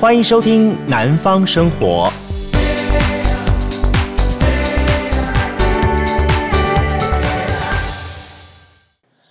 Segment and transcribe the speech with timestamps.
[0.00, 2.08] 欢迎收听《南方生活》。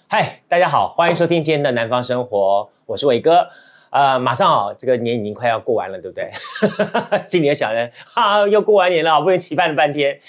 [0.08, 3.48] 嗨，大家好，欢迎收听今天的《南方生活》，我是伟哥。
[3.90, 6.30] 呃，马上哦，这个年已经快要过完了，对不对？
[7.28, 10.20] 心里又想着，哈，又过完年了，好不容易期盼了半天。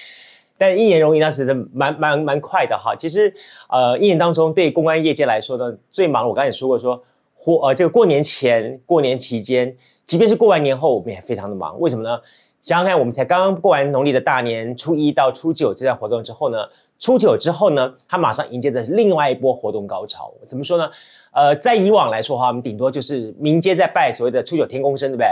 [0.56, 2.96] 但一年容易，当时是蛮蛮蛮快的哈。
[2.96, 3.34] 其实，
[3.68, 6.26] 呃，一年当中对公关业界来说呢，最忙。
[6.26, 7.04] 我刚才也说过说，
[7.44, 9.76] 说过呃，这个过年前、过年期间。
[10.10, 11.78] 即便是过完年后，我们也非常的忙。
[11.78, 12.20] 为什么呢？
[12.62, 16.66] 想想看，我们才刚刚过完农历的大年初一到初九这段活动之后呢，
[16.98, 20.34] 初九之后呢，它马上迎接的是另外一波活动高潮。
[20.44, 20.90] 怎么说呢？
[21.30, 25.28] 呃，在以往来说哈，我们顶多就是民间在拜所谓的初九天公生，对不对？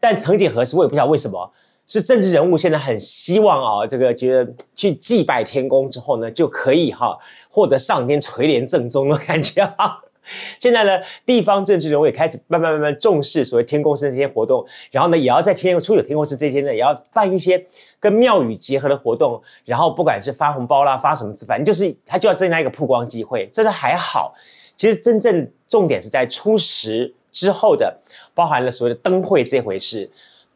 [0.00, 1.52] 但曾几何时，我也不知道为什么，
[1.86, 7.18] 是政治人物现在很希望啊，这个觉得去祭拜天公之后呢，就可以哈
[7.50, 10.02] 获得上天垂帘正宗的感觉哈。
[10.60, 17.66] 现在呢，地方政治人物也开始慢慢慢慢重视所谓天公生这些活动，然后呢，也要在天初九天公生这些呢，也要办一些
[17.98, 24.34] 跟庙宇结合的活动，然后不管是发红包啦，发什么字，反正就是他就要增加一个曝光机会，这个还好。
[24.76, 28.00] 其实真正重点是在初十之后的，
[28.34, 30.10] 包含了所谓的灯会这回事。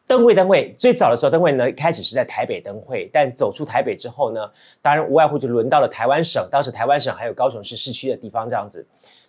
[0.05, 4.49] 灯会灯会最早的时候，灯会呢，一开始是在台北灯会，但走出台北之后呢，
[4.81, 8.85] 当然无外乎就轮到了台湾省，当时台湾省还有高雄市市区的地方这样子。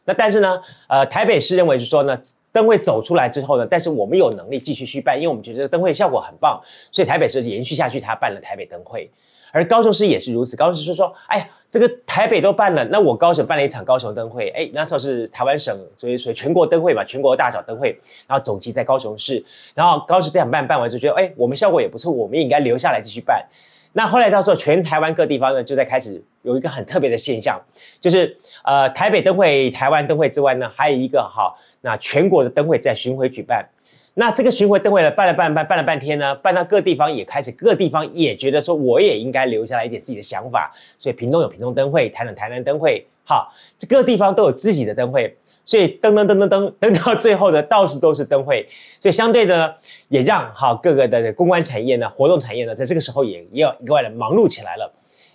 [0.09, 2.19] 那但是呢，呃，台北市认为就是说呢，
[2.51, 6.59] 灯会走出来之后呢，但是我们有能力继续去办，因为我们觉得灯会效果很棒，
[6.91, 9.11] 所以台北市延续下去，他办了台北灯会。
[9.53, 23.47] 而高雄市也是如此，高雄市说说，哎呀，这个台北都办了，那我高雄办了一场高雄灯会，哎，那时候是台湾省所以所以全国灯会嘛，全国大小灯会，然后总集在高雄市，然后高雄这样办办完就觉得，哎，我们效果也不错，我们也应该留下来继续办。
[23.93, 27.61] 那后来到时候，全台湾各地方呢，就在开始有一个很特别的现象，
[28.01, 33.69] 就是呃，台北灯会、台湾灯会之外呢，还有一个哈，那全国的灯会在巡回举办。
[34.15, 40.73] 那这个巡回灯会呢，办了办办办了半天呢，办到各地方也开始，各地方也觉得说，我也应该留下来一点自己的想法。
[40.99, 45.37] 所以屏东有屏东灯会，台南台南灯会，好，这各地方都有自己的灯会。
[45.69, 48.67] 所以噔噔噔噔噔噔到最后呢，到处都是灯会，
[49.03, 49.77] 所以相对的
[50.09, 54.91] 也让哈各个的公关产业呢、活动产业呢，在这个时候也也要格外的忙碌起来了。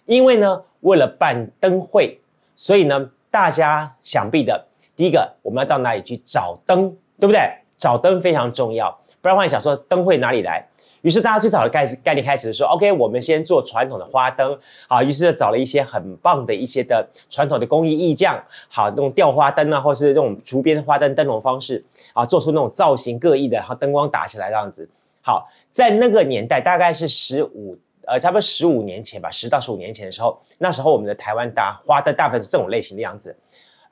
[0.07, 2.19] 因为呢，为了办灯会，
[2.55, 6.89] 所以呢，大家想必的第一个，我们要到哪里去找灯，
[7.19, 7.39] 对不对？
[7.77, 8.89] 找灯非常重要，
[9.21, 10.67] 不然的话，你想说灯会哪里来？
[11.03, 21.83] 于是大家最早的概概念开始说，OK，我们先做传统的花灯，好，于是找了一些很棒的一些的传统的工艺艺匠，好，那种吊花灯啊，或是这种竹编花灯灯笼方式，
[22.13, 24.87] 啊，做出那种造型各异的，然后灯光打起来这样子。
[25.21, 27.77] 好，在那个年代，大概是十五，
[28.07, 33.35] 呃，差不多十五年前吧，十到十五年前的时候，那时候我们的台湾大花灯大部分是这种类型的样子。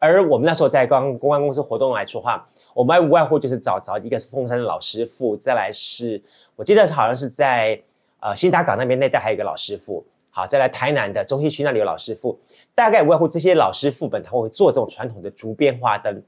[0.02, 6.20] 而我们那时候在刚公关公司活动来说话，我们还无外乎就是找找一个是凤山的老师傅，再来是
[6.56, 7.80] 我记得好像是在
[8.20, 12.40] 呃新达港那边那带还有一个老师傅，好，再来台南的中西区那里有老师傅，
[12.74, 16.24] 大概无外乎这些老师傅本他会做这种传统的竹编花灯，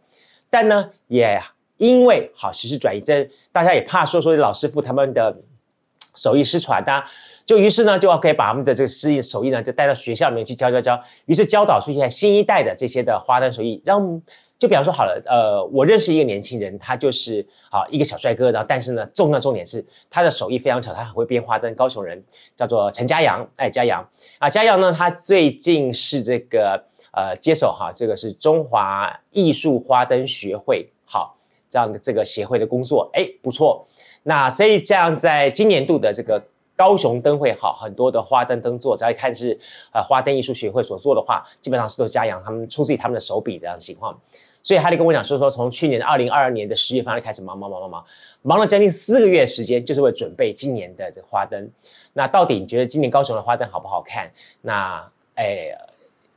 [0.52, 1.42] 但呢也
[1.78, 5.36] 因为好时势转移，这大家也怕说说老师傅他们的
[6.16, 7.04] 手艺失传的。
[7.46, 10.98] 就于是呢，就要可以把他们的这个师艺手艺呢，就带到学校里面去教教教。
[11.26, 14.22] 于是教导出现新一代的这些的花灯手艺，让
[14.58, 21.76] 就比方说好了，呃，我认识一个年轻人，他就是啊一个小帅哥，然后但是呢，重要重点是他的手艺非常巧，他很会编花灯。
[21.76, 22.24] 高雄人
[22.56, 24.08] 叫做陈佳阳，哎，佳阳
[24.40, 26.82] 啊，佳阳呢，他最近是这个
[27.12, 31.36] 呃接手哈，这个是中华艺术花灯学会好
[31.70, 33.86] 这样的这个协会的工作，哎，不错。
[34.24, 36.44] 那所以这样在今年度的这个。
[36.76, 39.58] 高雄灯会好，很多的花灯灯座，只要一看是
[39.94, 44.20] 呃花灯艺术学会所做的话，基本上是都嘉阳他们出自于他们的手笔这样的情况。
[44.64, 48.04] 所以他就跟我讲说说，从去年二零二二年的十月份就开始忙忙忙忙忙，
[48.42, 51.70] 忙了将近四个月时间，就是为了准备今年的这花灯。
[52.14, 54.32] 那到底你觉得今年高雄的花灯好不好看？
[54.62, 55.78] 那哎，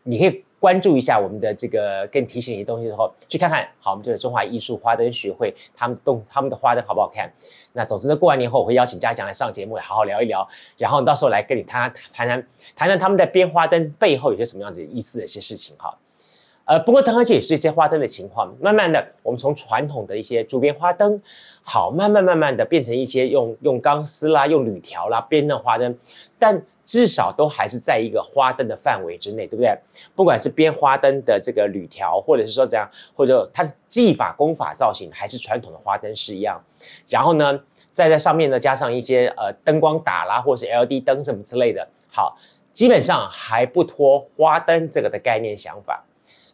[0.02, 0.44] 你可以。
[0.66, 3.69] 关注一下我们的这个，跟你提醒一些东西之后，去看看。
[3.79, 7.32] 好，我们这个中华艺术花灯学会，他们动他们的花灯好不好看？
[7.73, 10.44] 那总之呢，过完年后我会邀请嘉奖来上节目，好好聊一聊。
[10.76, 15.96] 然后到时候来跟你谈谈谈谈谈他们在编花灯背后有些什么样子意思的一些事情哈。
[16.64, 18.52] 呃，不过当然这也是一些花灯的情况。
[18.61, 21.23] 慢慢的，我们从传统的一些竹编花灯，
[21.62, 25.96] 好，慢慢慢慢的变成一些用用钢丝啦、用铝条啦编的花灯，
[26.40, 26.67] 但。
[26.87, 29.77] 至少都还是在一个花灯的范围之内，对不对？
[30.15, 36.62] 不管是编花灯的这个铝条，或者是说怎样，或者它的技法、功法、造型，还是传统的花灯是一样。
[37.09, 37.61] 然后呢，
[37.91, 41.88] 再在上面呢加上一些呃灯光打啦，或者是 LED 灯什么之类的。
[42.09, 42.38] 好，
[42.73, 46.05] 基本上还不脱花灯这个的概念想法。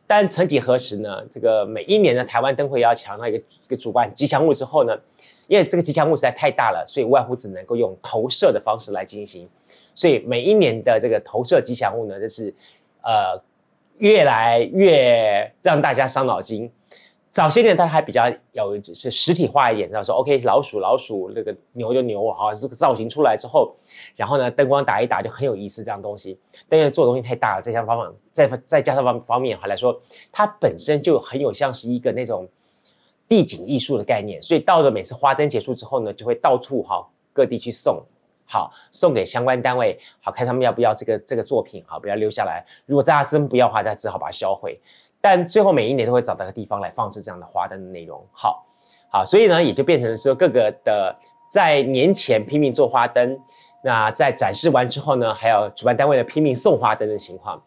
[0.07, 1.23] 但曾几何时呢？
[1.31, 4.99] 这个每一年的台湾灯会要抢到一个一个主办吉祥物之后呢，
[5.47, 9.49] 因为这个吉祥物实在太大了，所以外乎只能够用投射的方式来进行。
[9.95, 12.55] 所以每一年的这个投射吉祥物呢，就是
[13.03, 13.41] 呃
[13.99, 16.71] 越来越让大家伤脑筋。
[17.31, 23.75] 早些年，它还比较有是实体化一点，然后说 OK，老鼠老鼠，那个牛就牛，好，这个造型出来之后，
[24.15, 26.39] 然后呢，灯光打一打就很有意思，这样东西。
[26.69, 29.99] 但因为做的东西太大了，再加上方法，再再加上方方面哈来说，
[30.31, 32.47] 它本身就很有像是一个那种
[33.27, 38.03] 地景艺术的概念，所以到了每次花灯结束之后呢，就会到处哈各地去送，
[38.53, 42.63] 好送给相关单位，好看他们要不要这个这个作品，好不要留下来。
[42.85, 44.79] 如果大家真不要的话，那只好把它销毁。
[45.23, 48.67] 但最后每一年都会找到个地方来放置这样的花灯的内容，好，
[49.11, 51.17] 好，所以呢也就变成了说各个的
[51.49, 53.41] 在年前拼命做花灯，
[53.83, 57.63] 那在展示完之后呢，还有主办单位的拼命送花灯的情况。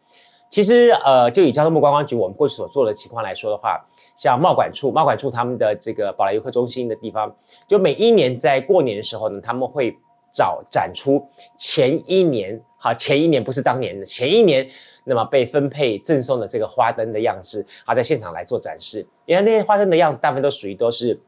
[0.49, 3.83] 其实呃，就以交通部观光局我们过去所做的情况来说的话，
[4.15, 7.35] 像贸管处、贸管处他们的这个宝来游客中心的地方，
[7.67, 9.97] 就每一年在过年的时候呢，他们会
[10.35, 11.25] 找展出
[11.57, 14.69] 前一年，好，前一年不是当年的前一年。
[15.07, 19.05] 那么被分配赠送的这个花灯的样式，好，在现场来做展示。
[19.27, 21.21] 因为那些花灯的样子，大部分都属于都是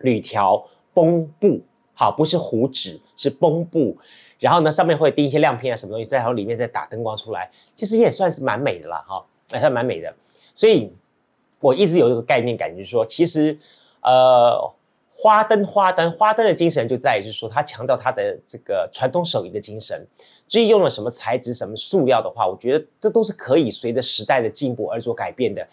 [0.00, 1.62] 铝条绷布，
[1.94, 3.96] 好，不是糊纸，是绷布。
[4.40, 10.12] 然后呢，上面会钉一些亮片啊，什么东西，在然后里面再打灯光出来，其实也算是蛮美的啦，哈，还算蛮美的。
[10.56, 10.92] 所以
[11.60, 13.56] 我一直有一个概念感觉，说，其实
[14.02, 14.74] 呃。
[15.16, 20.04] 花灯，花灯，花灯的精神就在于，就是说，它强调它的这个传统手艺的精神。
[20.48, 25.66] 至于用了什么材质、什么塑料的话，我觉得这都是可以随着时代的进步而做改变的。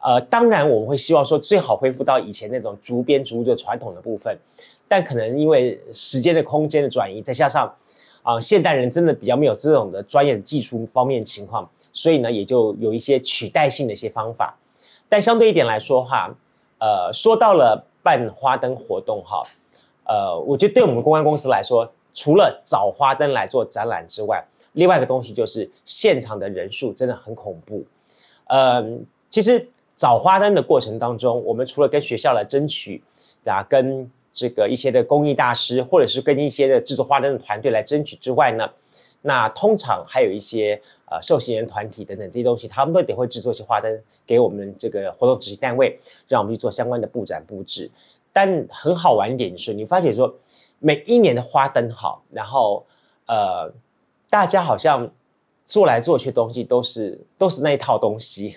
[0.00, 4.36] 呃，当然我们会希望说，最好恢复到以前那种竹编竹的传统的部分。
[4.88, 7.72] 但可能因为时间的空间的转移，再加上
[8.22, 14.58] 啊、现代人真的比较没有这种的专业技术方面情况，所以呢，也就有一些取代性的一些方法。
[15.10, 16.34] 但相对一点来说哈，
[16.78, 17.84] 呃，说到了。
[18.02, 19.42] 办花灯活动哈，
[20.04, 27.84] 呃，我觉得对我们公关公司来说，除了找花灯来做展览之外，另外一个东西就是现场的人数真的很恐怖。
[28.46, 33.02] 嗯，其实找花灯的过程当中，我们除了跟学校来争取，
[33.44, 38.70] 啊，跟这个一些的工艺大师，或者是跟一些的制作花灯的团队来争取之外呢，
[39.22, 47.90] 那通常还有一些呃受信人团体等等这些东西，他们都得会制作一些花灯给我们这个活动执行单位，让我们去做相关的布展布置。
[48.32, 50.34] 但很好玩一点就是，你发觉说
[50.78, 52.84] 每一年的花灯好，然后
[53.26, 53.72] 呃
[54.30, 55.10] 大家好像
[55.64, 58.54] 做来做去的东西都是都是那一套东西，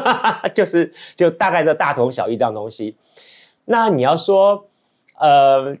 [0.54, 2.96] 就是就大概的大同小异这样东西。
[3.66, 4.66] 那你要说
[5.18, 5.76] 呃。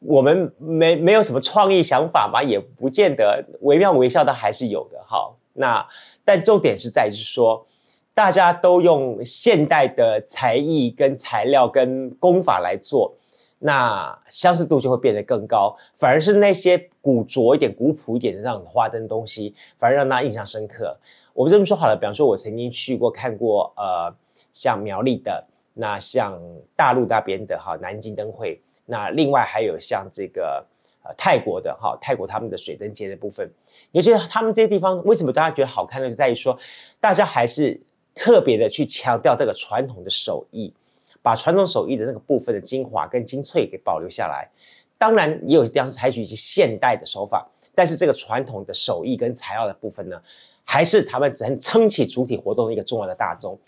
[0.00, 5.02] 我们没没有什么创意想法吧，也不见得惟妙惟肖的还是有的。
[5.04, 5.84] 好，那
[6.24, 7.66] 但重点是在于说，
[8.14, 13.12] 大家都用现代的才艺跟材料跟工法来做，
[13.58, 15.76] 那相似度就会变得更高。
[15.94, 20.96] 反而是那些古拙一点、古朴一点的这样的花灯东西，反而让大家印象深刻。
[21.34, 24.14] 我们这么说好了，比方说，我曾经去过看过，呃，
[24.52, 25.44] 像苗栗的，
[25.74, 26.40] 那像
[26.76, 28.60] 大陆那边的哈，南京灯会。
[28.90, 30.64] 那另外还有像这个
[31.02, 33.46] 呃泰国的哈，泰国他们的水灯节的部分，
[33.92, 36.08] 你觉得他们这些地方为什么大家觉得好看呢？
[36.08, 36.58] 就在于说，
[36.98, 37.78] 大家还是
[38.14, 40.72] 特别的去强调这个传统的手艺，
[41.20, 44.48] 把传统手艺的那个部分的精华跟精粹给保留下来。
[44.96, 50.20] 当然也有地方采取一些现代的手法，但是这个传统的手艺跟材料的部分呢，
[50.64, 53.58] 还是他们能撑起主体活动的一个重要的大宗。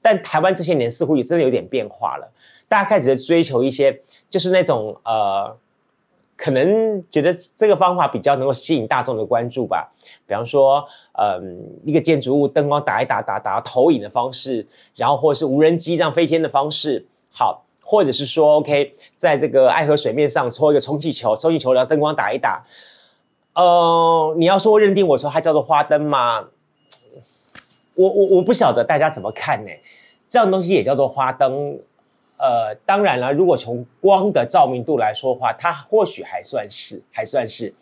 [0.00, 2.32] 但台湾这些年似乎也真的有点变化了。
[2.68, 5.56] 大家开始在追求一些，就是那种呃，
[6.36, 9.90] 可能觉得这个方法比较能够吸引大众的关注吧。
[10.26, 22.66] 比方说，嗯、一个建筑物灯光打一打，打打投影的方式，然后或者是无人机这样飞天的方式，好，或者是说，OK，在这个爱河水面上搓一个充气球，充气球然后灯光打一打，
[23.54, 26.48] 呃，你要说认定我说它叫做花灯吗？
[27.96, 29.70] 我我我不晓得大家怎么看呢？
[30.28, 31.80] 这样东西也叫做花灯。
[32.38, 37.74] 呃，当然了，如果从光的照明度来说的话，它或许还算是还算是，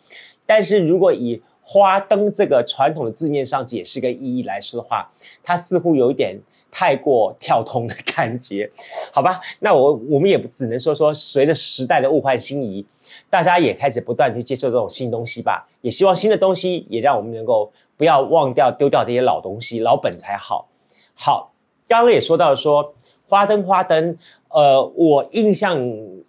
[0.45, 5.11] 但是如果以花灯这个传统的字面上解释跟意义来说的话，
[5.43, 6.39] 它似乎有一点
[6.71, 8.71] 太过跳通的感觉，
[9.11, 9.39] 好吧？
[9.59, 12.85] 那我我们也只能说说，随着时代的物换星移，
[13.29, 15.67] 大家也开始不断去接受这种新东西吧。
[15.81, 20.69] 也希望新的东西也让我们能够不要忘掉丢掉这些老东西，老本才好。
[21.13, 21.51] 好，
[21.87, 22.95] 刚刚也说到说
[23.27, 24.17] 花灯花灯。
[24.49, 25.79] 呃，我印象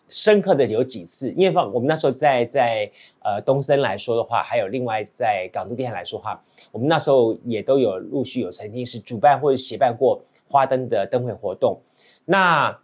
[0.09, 2.91] 深刻的有几次，因为放我们那时候在在
[3.23, 11.81] 呃东森来说的话，还有另外在港都电台来说的话，我们那时候也都有陆续有曾经是主办或者协办过花灯的灯会活动。
[12.25, 12.79] 那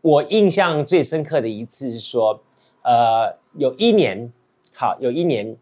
[0.00, 2.40] 我印象最深刻的一次是说，
[2.82, 4.32] 呃，有一年，
[4.74, 5.56] 好，有一年，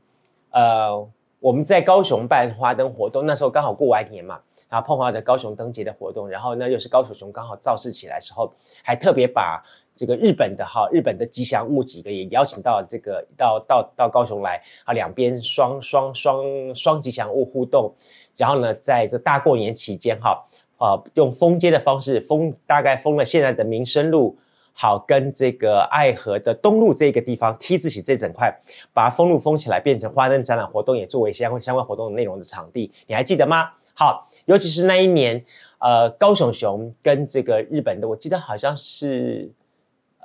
[0.51, 1.09] 呃，
[1.41, 9.62] 我们在高雄办花灯活动，那时候刚好过完年嘛，然后碰到的高雄灯节的活动，然后呢又是高雄熊刚好造势起来时候，还特别把
[9.94, 16.44] 这个日本的哈日本的吉祥物几个也邀请到这个到到到高雄来啊，两边双双双
[16.75, 17.94] 双吉祥物互动，
[18.37, 20.44] 然后呢在这大过年期间哈。
[20.78, 24.37] 啊，用封街的方式封，大概封了现在的民生路，
[24.75, 28.54] 好跟这个爱河的东路这个地方 T 字形这整块，
[28.92, 33.70] 把它封路封起来，变成花灯展览活动，也作为相关相关活动的内容的场地，你还记得吗？
[33.94, 35.45] 好，尤其是那一年，
[35.79, 39.50] 呃，高雄熊跟这个日本的，我记得好像是，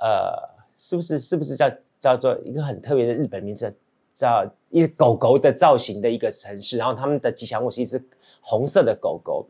[0.00, 3.76] 呃，是不是是不是叫叫做一个很特别的日本名字，
[4.14, 8.02] 叫一只狗狗的造型的一个城市，然后他们的吉祥物是一只
[8.40, 9.46] 红色的狗狗。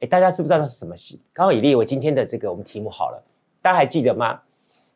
[0.00, 1.22] 哎，大家知不知道那是什么戏？
[1.32, 3.22] 刚好以列为今天的这个我们题目好了，
[3.60, 4.42] 大家还记得吗？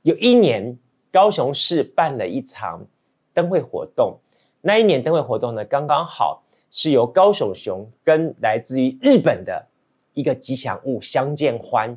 [0.02, 0.78] 有一年
[1.12, 2.87] 高雄市办了一场
[3.33, 4.18] 灯会活动，
[4.61, 6.42] 那一年灯会活动呢，刚刚好
[6.75, 9.69] 是由高雄熊跟来自于日本的
[10.12, 11.97] 一个吉祥物相见欢，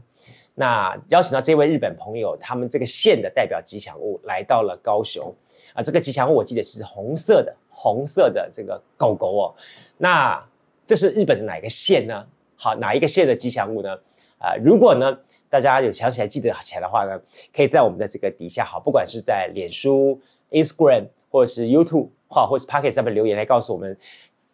[0.53, 5.33] 那邀请到这位日本朋友，他们这个县的代表吉祥物来到了高雄
[5.73, 9.55] 啊，这个吉祥物我记得是红色的，红色的这个狗狗哦，
[9.97, 10.47] 那
[10.85, 12.27] 这是日本的哪一个县呢？
[12.55, 13.97] 好，哪一个县的吉祥物呢？
[14.39, 15.19] 啊、如果呢，
[15.49, 17.19] 大家有想起来记得起来的话呢，
[17.51, 23.97] 可以在我们的这个底下，好，不管是在脸书、Instagram 或者是 YouTube，或，或是 Pocket 上面留言来告诉我们，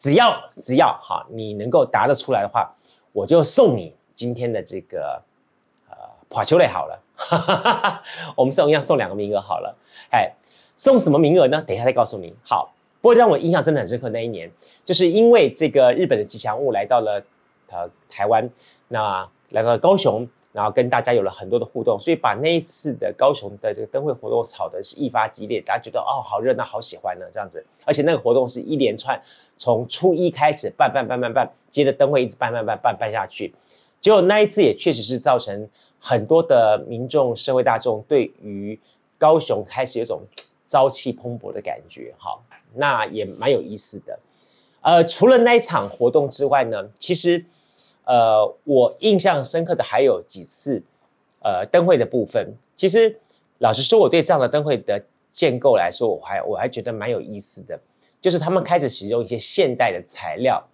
[0.03, 2.75] 只要只要哈，你能够答得出来的话，
[3.13, 5.23] 我就送你今天的这个
[5.89, 5.95] 呃
[6.29, 8.03] 跑球类好了，哈哈哈哈，
[8.35, 9.73] 我们送一样送两个名额好了，
[10.11, 10.33] 哎，
[10.75, 11.63] 送什么名额呢？
[11.65, 12.35] 等一下再告诉你。
[12.43, 14.51] 好，不过让我印象真的很深刻，那一年
[14.83, 17.23] 就是因为这个日本的吉祥物来到了。
[17.75, 18.47] 呃，台湾
[18.89, 27.65] 那来到高雄，然后跟大家有了很多的互动，所以把那一次的高雄的这个灯会活动炒的是一发激烈，大家觉得哦，好热闹，好喜欢呢，这样子。
[27.83, 29.19] 而且那个活动是一连串，
[29.57, 33.51] 从初一开始办办办办办，接着灯会一直办办办办办下去。
[33.99, 35.67] 结果那一次也确实是造成
[35.99, 38.79] 很多的民众、社会大众对于
[39.17, 40.21] 高雄开始有种
[40.67, 42.39] 朝气蓬勃的感觉，哈，
[42.75, 44.19] 那也蛮有意思的。
[44.81, 47.43] 呃，除了那一场活动之外呢，其实。
[48.05, 50.83] 呃，我印象深刻的还有几次，
[51.41, 52.53] 呃，灯会的部分。
[52.75, 53.17] 其实，
[53.59, 57.79] 老实说，我对这样的灯会的建构来说，我还我还觉得蛮有意思的。
[58.21, 60.65] 就是他们开始使用一些现代的材料，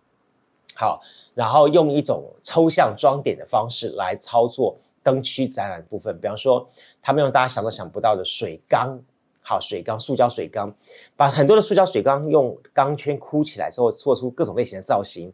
[0.75, 1.01] 好，
[1.33, 6.15] 然后用一种抽象装点的方式来操作灯区展览部分。
[6.19, 6.67] 比方说，
[7.01, 9.01] 他们用大家想都想不到的水缸，
[9.41, 10.71] 好，水缸，塑胶水缸，
[11.15, 15.33] 把很多的塑胶水缸用钢圈箍起来之后，做出各种类型的造型。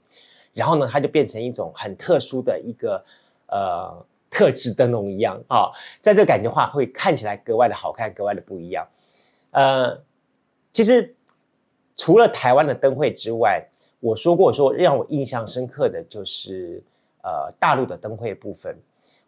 [0.55, 3.03] 然后呢，它就变成一种很特殊的一个
[3.47, 3.93] 呃
[4.29, 5.69] 特制灯笼一样啊、
[5.99, 8.87] 在这感觉话，会看起来格外的好看，格外的不一样。
[9.51, 10.01] 呃，
[10.71, 11.13] 其实
[11.97, 13.69] 除了台湾的灯会之外，
[13.99, 16.81] 我说过说让我印象深刻的就是
[17.21, 18.77] 呃大陆的灯会部分。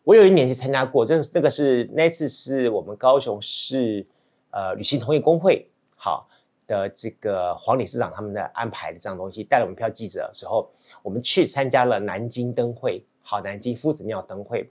[0.04, 4.06] 我有一年去参加过，这个那个是那次是我们高雄市
[4.52, 6.30] 呃旅行同业公会好。
[6.68, 10.70] 的这个黄理事长他们的安排的这样东西，带了我们票记者的时候，
[11.02, 14.70] 我们去参加了南京灯会，好，南京夫子庙灯会，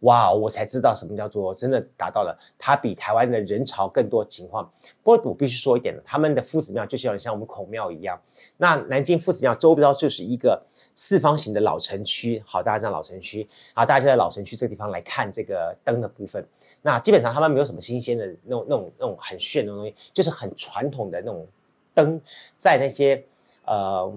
[0.00, 4.70] 哇，我才知道什么叫做真的达到了它比台湾的人潮更多情况。
[5.02, 8.20] 不过我必须说一点，他们的夫子庙就像像我们孔庙一样，
[8.56, 10.62] 那南京夫子庙周边就是一个。
[10.98, 16.42] 四方形的老城区，好，大家知道老城区，然后大家就在老城区这个地方来看这个灯的部分。
[16.80, 21.46] 那基本上他们没有什么新鲜的那种、那种、那种很炫的东西，就是很传统的那种
[21.92, 22.18] 灯，
[22.56, 23.22] 在那些
[23.66, 24.10] 呃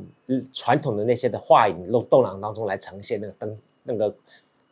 [0.54, 4.16] 传统的那些的画影弄动廊当中来呈现那个灯，那个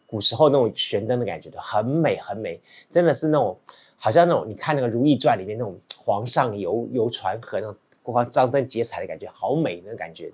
[0.07, 2.59] 古时候那种悬灯的感觉，很美很美，
[2.91, 3.55] 真的是那种
[3.97, 10.31] 好像那种你看那个《如懿传》里面那种皇上游游船河那种过方张灯结彩的感觉，好美那感觉。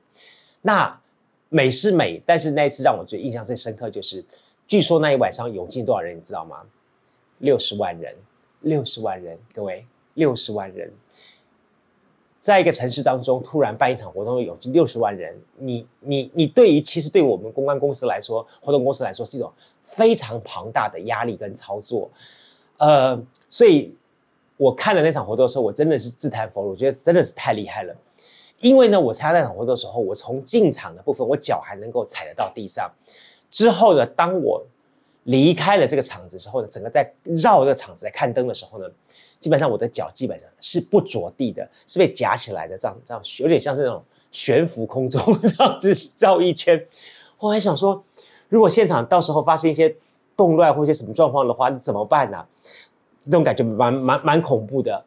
[0.62, 1.01] 那
[1.50, 4.24] 美是美，但是那一次让我最印象最深刻，就是
[4.68, 6.62] 据说那一晚上涌进多少人，你知道吗？
[7.39, 8.15] 六十万人，
[8.62, 10.94] 六十万人，各位，六十万人，
[12.43, 19.50] 在一个城市当中突然办一场活动，涌进六十万人，你你你，对于其实对我们公关公司来说，活动公司来说是一种
[19.81, 22.12] 非常庞大的压力跟操作，
[22.79, 23.17] 呃，
[23.50, 23.95] 所以
[24.57, 27.95] 我看了那场活动的时候，我真的是自叹弗如，我觉得真的是太厉害了。
[28.59, 32.91] 因为呢，我参加那场活动的时候，我从进场的部分，我脚还能够踩得到地上。
[33.50, 34.62] 之后呢，当我
[35.23, 38.89] 离开了这个场子之后呢，整个在绕这个场子在看灯的时候呢，
[39.43, 46.88] 基本上我的脚基本上是不着地的，是被夹起来的，这样这样有点像是那种悬浮空中这样子绕一圈。
[47.39, 48.01] 我还想说，
[48.47, 49.93] 如果现场到时候发生一些
[50.38, 52.47] 动乱或一些什么状况的话，那怎么办呢、啊？
[53.25, 55.03] 那种感觉蛮蛮蛮恐怖的。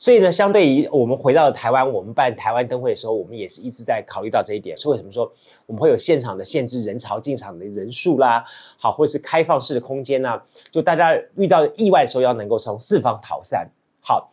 [0.00, 4.78] 所以呢，相对于我们回到了台湾，我们办台湾灯会的时候，我们也是一直在考虑到这一点。
[4.78, 5.30] 所以为什么说
[5.66, 8.44] 我们会有现场的限制人潮进场的人数啦，
[8.78, 10.40] 好，或者是开放式的空间呐，
[10.70, 13.68] 就大家遇到意外的时候要能够从四方逃散。
[14.00, 14.30] 好，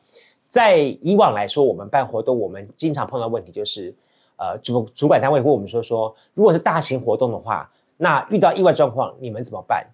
[0.48, 3.92] 在以往来说，我们办活动，我们经常碰到问题就是，
[4.38, 7.68] 呃，主主管单位跟我们说说，如果是大型活动的话，
[7.98, 9.88] 那遇到意外状况，你们怎么办？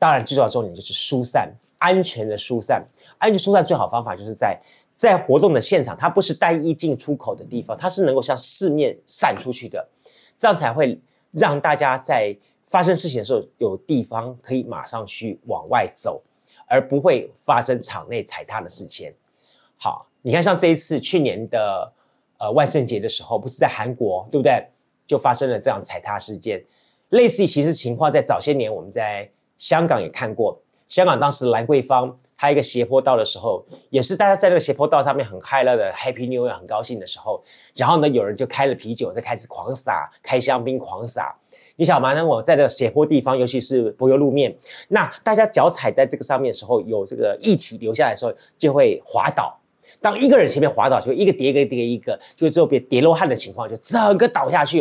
[0.00, 2.82] 当然，最重要的重点就是疏散，安全的疏散。
[3.18, 4.58] 安全疏散最好方法就是在
[4.94, 9.86] 在活动的现场，它不是单一进出口的地方，它是能够向四面散出去的，
[10.38, 10.98] 这样才会
[11.32, 12.34] 让大家在
[12.66, 16.22] 发生事情的时候有地方可以马上去往外走，
[16.66, 19.12] 而不会发生场内踩踏的事情。
[19.76, 21.92] 好，你看，像这一次去年的
[22.38, 24.66] 呃万圣节的时候，不是在韩国，对不对？
[25.06, 26.64] 就发生了这样踩踏事件，
[27.10, 29.30] 类似其实情况，在早些年我们在。
[29.60, 37.44] 香港也看过，香港当时兰桂坊它一个斜坡道的时候，也是大家在那个斜坡道上面很快乐的 Happy New Year 很高兴的时候，
[37.76, 41.36] 然后呢，有人就开了啤酒，就开始狂撒，开香槟狂撒。
[41.76, 44.56] 你想嘛，那我在这个斜坡地方，尤其是柏油路面，
[44.88, 49.60] 那大家脚踩在这个上面的时候，有这个液体流下来的时候，就会滑倒。
[50.00, 54.78] 当一个人前面滑倒，就一个叠一个叠一个，就最后被叠罗汉的情况，就整个倒下去，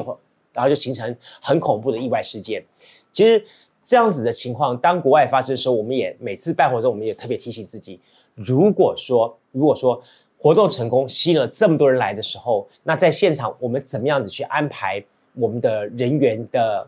[0.53, 2.65] 然后就形成很恐怖的意外事件。
[3.11, 3.43] 其实。
[3.89, 7.99] 这样子的情况，当国外发生的时候，我们也每次办活动，我们也特别提醒自己：
[8.35, 9.99] 如果说如果说
[10.37, 15.03] 活动成功，吸引了这么多人来的时候，那在现场我们怎么样子去安排
[15.33, 16.87] 我们的人员的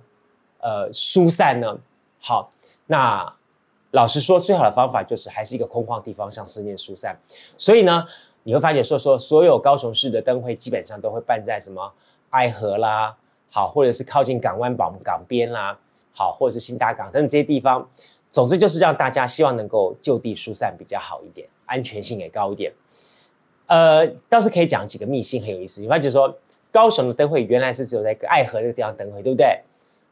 [0.59, 1.75] 呃疏散呢？
[2.19, 2.47] 好，
[2.85, 3.33] 那
[3.89, 7.19] 老实说，最好的方法就是还是一个空旷地方向四面疏散。
[7.57, 8.05] 所以呢，
[8.43, 11.91] 你会发现说说所有高雄市的灯会基本上都会办在什么
[12.29, 13.17] 爱河啦，
[13.49, 15.79] 好，或者是靠近港湾港港边啦。
[16.13, 17.89] 好，或者是新大港等等这些地方，
[18.29, 22.71] 总之就是让大家希望能够就地疏散比较好一点，安全性也高一点。
[23.67, 25.81] 呃，倒是可以讲几个秘辛，很有意思。
[25.81, 26.37] 你发觉说，
[26.71, 29.61] 高雄的灯会原来是只有在爱河这个地方灯会，对不对？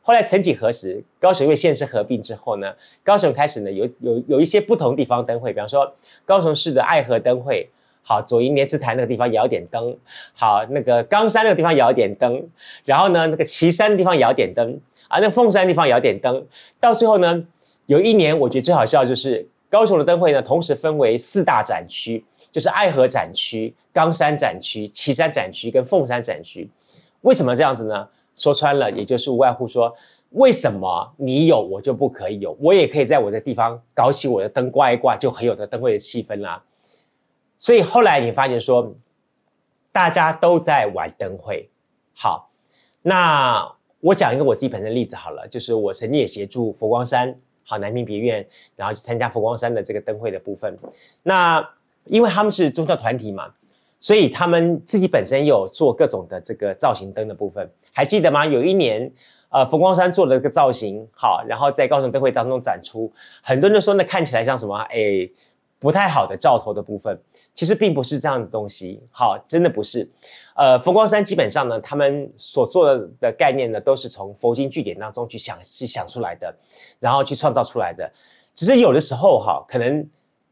[0.02, 2.74] 后来曾几何时，高雄因为县市合并之后呢，
[3.04, 5.94] 高雄开始呢有有有一些不同地方灯会，比方说
[6.26, 7.70] 高雄市的爱河灯会，
[8.02, 9.96] 好，左营莲池潭那个地方也要点灯，
[10.34, 12.50] 好，那个冈山那个地方也要点灯，
[12.86, 14.80] 然后呢，那个旗山的地方也要点灯。
[15.10, 16.48] 啊，那凤山地方也要点灯，
[16.80, 17.44] 到最后呢，
[17.88, 26.70] 有一年我觉得最好笑就是高雄的灯会呢，同时分为四大展区，就是爱河展区、冈山展区、旗山展区跟凤山展区。
[27.22, 28.08] 为什么这样子呢？
[28.36, 29.96] 说穿了，也就是无外乎说，
[30.30, 32.56] 为什么你有我就不可以有？
[32.62, 36.64] 我也可以在我的地方搞起我的灯挂一挂，就很有这灯会的气氛啦。
[37.58, 38.94] 所以后来你发现说，
[39.92, 41.72] 大家都在玩灯会，
[42.16, 42.52] 好，
[43.02, 43.79] 那。
[44.02, 50.76] 我讲一个我自己本身的例子好了，就是我曾经也协助佛光山好南屏别院，然后去参加佛光山的这个灯会的部分。
[51.24, 51.70] 那
[52.06, 53.54] 因为他们是宗教团体嘛，
[54.00, 57.70] 所以他们自己本身有做各种的这个造型灯的部分。
[57.94, 58.46] 还记得吗？
[58.46, 59.12] 有一年，
[59.50, 64.76] 呃，佛光山做了这个造型，好，然后在高雄灯会当中展出，很多人都说那看起来像什么？
[64.90, 65.30] 哎。
[65.82, 67.18] 不太好的兆头的部分，
[67.60, 70.10] 其实并不是这样的东西，好，真的不是。
[70.56, 76.56] 呃，佛光山基本上呢，他们所做的的概念呢，都是从佛经句点当中去想去想出来的，
[77.02, 78.10] 然后去创造出来的。
[78.56, 80.10] 只是有的时候哈，可能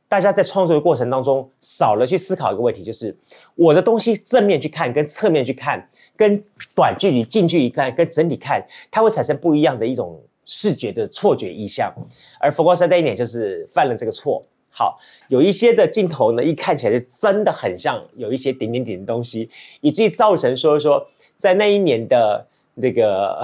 [0.09, 3.17] 大家在创作的过程当中少了去思考一个问题，就是
[3.55, 6.43] 我的东西正面去看，跟侧面去看，跟
[6.75, 11.93] 短距离、近距离看，跟整体看，它会产生不一样的一种视觉的错觉意象。
[12.41, 14.43] 而佛光山那一点就是犯了这个错。
[14.77, 19.49] 好，有一些的镜头呢，一看起来就真的很像有一些点点点的东西，
[19.81, 23.43] 以至于造成说说在那一年的那个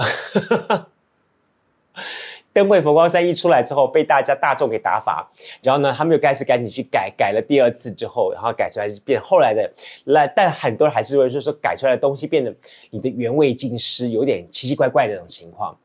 [2.52, 5.28] 灯会佛光山一出来之后，被大家大众给打发，
[5.60, 9.68] 然后呢，他们就开始赶紧去改，改了第二次之后，然后改出来就变后来的
[10.04, 12.54] 来，但很多人还是会说说改出来的东西变得
[12.90, 15.76] 你的原味尽失，有点奇奇怪怪的这种情况。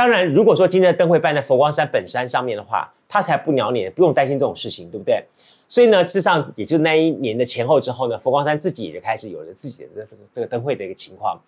[0.00, 5.22] 当然，如果说今天的灯会办在佛光山本山上面的话，他才不鸟你，不用担心这种事情，对不对？
[5.68, 11.38] 所以呢，事实上，也就那一年的前后之后呢，佛光山自己也就开始有了自己的这个灯会的一个情况。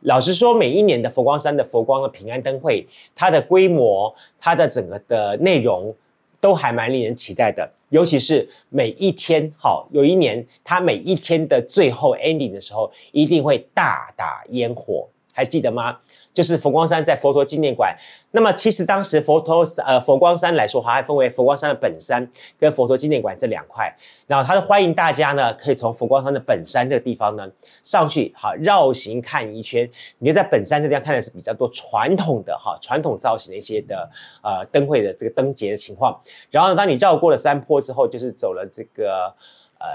[0.00, 5.94] 老实说，每一年的佛光山的佛光的平安灯会，它的规模、它的整个的内容
[6.40, 7.70] 都还蛮令人期待的。
[7.90, 15.06] 尤其是每一天，好，有一年它每一天的最后 ending 的时候，一定会大打烟火。
[15.36, 15.98] 还记得吗？
[16.34, 17.96] 就是佛光山在佛陀纪念馆。
[18.32, 23.96] 那么其实当时佛陀呃佛光山来说，还分为佛光山的本山跟佛陀纪念馆这两块。
[24.26, 27.48] 然后他欢迎大家呢，可以从佛光山的本山这个地方呢
[27.84, 29.88] 上去，好绕行看一圈。
[30.18, 34.10] 你就在本山这地方看的是比较多传统的哈传统造型的一些的
[34.42, 36.20] 呃灯会的这个灯节的情况。
[36.50, 39.32] 然后呢，当你绕过了山坡之后，就是走了这个
[39.78, 39.86] 呃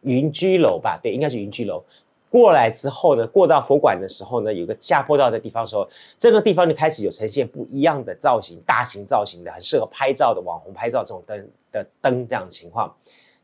[0.00, 0.98] 云居楼吧？
[1.02, 1.84] 对，应该是云居楼。
[2.34, 12.92] 过来之后呢，过到佛馆的时候呢，有个下坡道的地方的时候，这个地方就开始有呈现不一样的造型，大型造型的，很适合拍照的网红拍照这种灯的灯这样情况。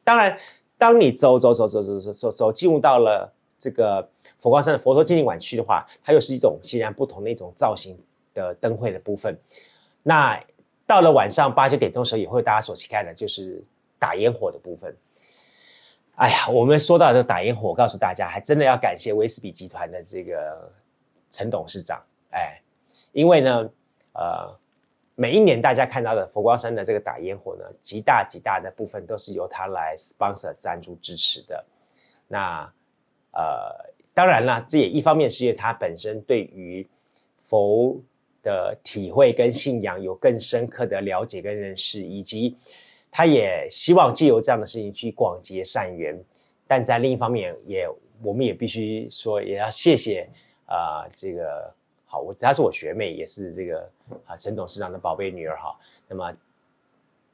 [0.02, 0.36] 当然，
[0.76, 4.08] 当你走走走走走走走走进入到了这个
[4.40, 7.96] 佛光山的佛陀纪念馆区的话，它又是一种截然不同的一种造型
[8.34, 9.38] 的灯会的部分。
[10.02, 10.36] 那
[10.84, 13.62] 到了晚上八九点钟的时候，也会大家所期待的就是
[14.00, 14.92] 打烟火的部分。
[16.20, 20.70] 哎呀，我们说到这打烟火，告诉大家，还真的要感谢威士比集团的这个
[21.30, 21.98] 陈董事长。
[22.30, 22.60] 哎，
[23.12, 23.70] 因为呢，
[24.12, 24.54] 呃，
[25.14, 31.64] 每一年大家看到的佛光山的这个打烟火呢，极大极大的部分都是由他来 sponsor 赞助支持的。
[32.28, 32.70] 那
[33.32, 36.86] 呃，当然了，这也一方面是因为他本身对于
[37.40, 37.98] 佛
[38.42, 42.58] 的体会跟信仰有更深刻的了解跟认识，以及。
[43.12, 46.16] 他也希望借由这样的事情去广结善缘，
[46.66, 47.88] 但在另一方面也，
[48.22, 50.28] 我们也必须说，也要谢谢
[50.66, 51.74] 啊、呃，这个
[52.06, 53.90] 好，我她是我学妹，也是这个
[54.26, 55.76] 啊陈董事长的宝贝女儿哈。
[56.06, 56.32] 那么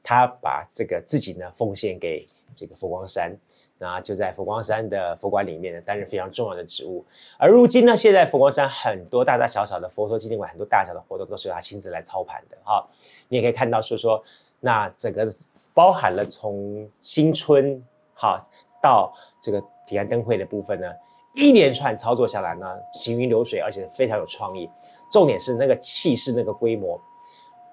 [0.01, 3.37] 她把这个自己呢奉献给这个佛光山，
[3.77, 7.05] 那就在佛光山的佛馆里面呢担任非常重要的职务。
[7.37, 12.87] 而如今呢，现在佛光山很多大大小小的佛陀纪念馆，很多大小的活动都是由他亲自来操盘的哈。
[13.29, 14.23] 你也可以看到说说。
[14.59, 15.27] 那整个
[15.73, 17.81] 包含了从新春
[18.15, 18.39] 哈
[18.81, 20.91] 到这个平安灯会的部分呢，
[21.35, 24.69] 一连串操作下来呢，行云流水，而且非常有创意。
[25.11, 26.99] 重点是那个气势、那个规模，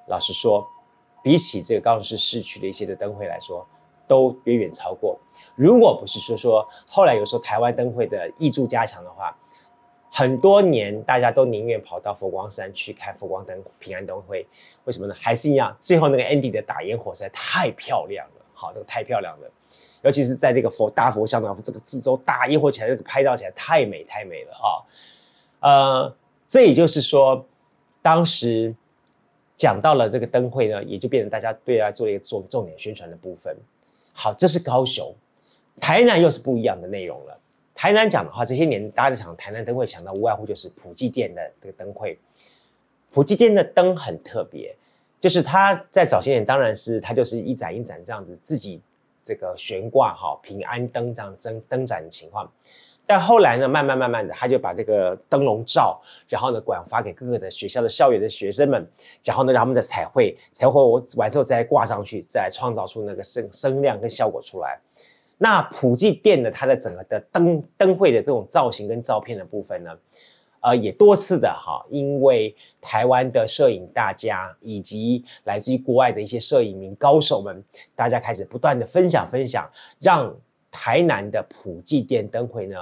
[0.08, 0.66] 老实说，
[1.22, 3.66] 比起这个高雄市市区的一些的灯会来说，
[4.06, 5.18] 都远远超过。
[5.56, 9.36] 如果不是说说后来有时候台湾灯会的挹注加强的话。
[10.16, 14.46] 很多年，大家都宁愿跑到佛光山去看佛光灯平安灯会，
[14.84, 15.14] 为什么呢？
[15.18, 19.50] 还是一样，最后那个 Andy 的打烟火实在太漂亮了，好，这个太漂亮了，
[20.02, 24.86] 尤其是在这个佛大佛像的这个四周打烟火起来，这个拍照起来太美太美了啊！
[25.58, 27.44] 呃，这也就是说，
[28.00, 28.72] 当时
[29.56, 33.56] 讲到了这个灯会呢，也就变成大家对它做一个重重点宣传的部分。
[34.12, 35.12] 好，这是高雄，
[35.80, 37.40] 台南又是不一样的内容了。
[37.74, 42.18] 台南讲的话，这些年大家讲台南灯会，想到无外乎就是普济殿的这个灯会。
[43.12, 44.74] 普济殿的灯很特别，
[45.20, 48.80] 就是它在早些年当然是它就是一盏一盏这样子自己
[49.22, 52.50] 这个悬挂哈平安灯这样灯灯盏的情况。
[53.06, 58.88] 但后来呢，慢慢慢慢的，他就把这个灯笼罩，然后呢广发给各个的学校的校园的学生们，
[59.22, 60.80] 然后呢让他们的彩绘彩绘
[61.16, 64.80] 完之后再挂上去，再创造出那个声声量跟效果出来。
[65.44, 69.90] 那普济殿的它的整个的灯灯会的这种造型跟照片的部分呢，
[70.62, 77.62] 呃，也多次的哈，因为台湾的摄影大家以及来自于国外的一些摄影名高手们，
[77.94, 80.34] 大家开始不断的分享分享，让
[80.70, 82.78] 台南的普济殿灯会呢，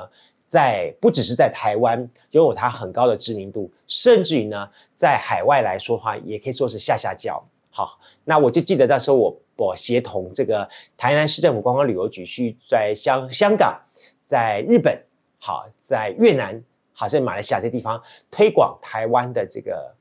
[0.46, 1.98] 在不只是在台湾
[2.30, 7.42] 拥有它很高的知名度，甚至于呢，在海外来说的话，也可以说是下下叫。
[7.70, 9.36] 好，那我就记得那时候我。
[9.62, 13.80] 我协同这个台南市政府观光旅游局去在香香港、
[14.24, 15.00] 在日本、
[15.38, 19.94] 好在越南、好在马来西亚这地方推广台湾的这个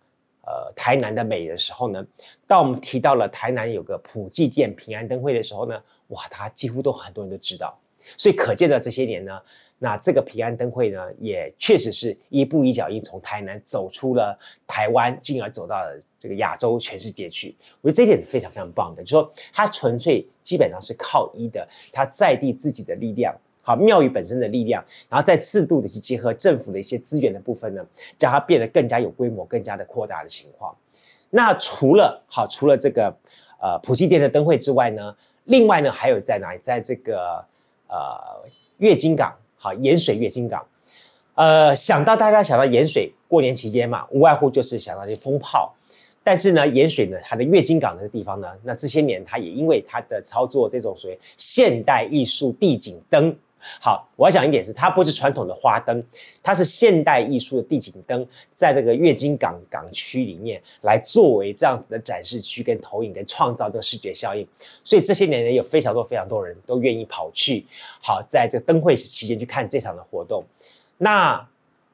[0.45, 2.05] 呃台南的美的时候呢，
[2.47, 7.77] 当我们提到了台南有个普济殿平安灯会的时候呢，哇，他几乎都很多人都知道，
[8.17, 9.39] 所以可见的这些年呢。
[9.83, 17.55] 那这个平安灯会呢，也确实是一步一脚印从台南走出了台湾，进而走到了这个亚洲全世界去。
[17.81, 27.83] 我觉得这一点是非常非常棒的，就是说它纯粹基本上是靠一的，它在地自己的力量，好庙宇本身的力量，然后再适度的去结合政府的一些资源的部分呢，
[28.19, 30.75] 让它变得更加有规模、更加的扩大的情况。
[31.31, 33.11] 那除了好，除了这个
[33.59, 36.59] 呃普济殿的灯会之外呢，另外呢还有在哪里？
[36.61, 37.43] 在这个
[37.87, 39.35] 呃月津港。
[39.63, 40.65] 好，盐水月金港，
[41.35, 45.71] 呃，想到大家想到盐水过年期间嘛，无外乎就是想到这些风炮。
[46.23, 53.35] 但是呢，盐水呢，它的月金港那个地方呢，那这些年它也因为它的操作这种所谓现代艺术地景灯。
[53.79, 56.03] 好，我要讲一点是，它不是传统的花灯，
[56.41, 64.47] 它是现代艺术的地景灯，在这个月经港港区里面来作为这样子的展示区跟投影跟创造的视觉效应，
[64.83, 67.65] 所以这些年呢，有非常多非常多人都愿意跑去，
[68.01, 70.43] 好，在这个灯会期间去看这场的活动。
[70.97, 71.47] 那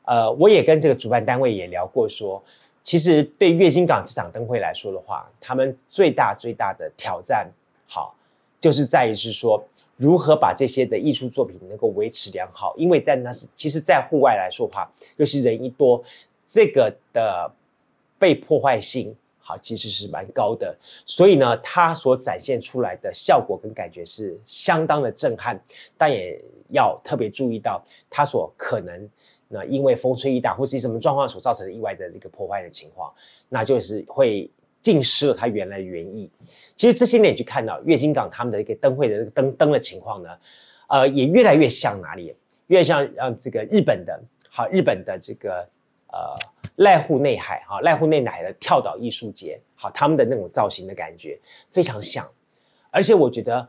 [0.04, 2.42] 呃，我也跟这个主办单位也聊过说，
[2.82, 7.52] 其实对月经港这场灯会来说的话，他们最大最大的挑战，
[7.88, 8.16] 好，
[8.62, 9.62] 就是在于是说
[9.98, 16.02] 如何把这些的艺术作品能够维持良好，因为但那是其实在户外来说的话，尤其人一多，
[16.48, 17.52] 这个的
[18.18, 19.16] 被破坏性。
[19.40, 25.58] 好，其实是蛮高的，所以呢，它所展现出来的效果跟感觉是相当的震撼，
[25.98, 26.38] 但也
[26.72, 29.10] 要特别注意到它所可能
[29.48, 33.10] 那因为风吹雨打或是什么状况所造成的意外的一个破坏的情况，
[33.48, 34.52] 那就是会
[34.88, 36.30] 浸湿了它原来的原意。
[36.78, 40.30] 其实这些年你去看到月津港他们的一个灯会的那个灯灯的情况呢，
[40.88, 42.34] 呃，也越来越像哪里？
[42.68, 44.18] 越像让这个日本的，
[44.50, 45.68] 好，日本的这个
[46.08, 46.34] 呃。
[46.78, 51.40] 濑户内海哈，濑户内海的跳岛艺术节，好，他们的那种造型的感觉
[51.72, 52.24] 非常像，
[52.92, 53.68] 而且我觉得，